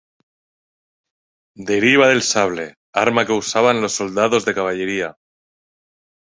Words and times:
Deriva 1.67 2.07
del 2.13 2.23
sable, 2.31 2.67
arma 3.03 3.27
que 3.29 3.33
usaban 3.45 3.81
los 3.85 3.91
soldados 3.99 4.45
de 4.49 4.55
caballería. 4.59 5.15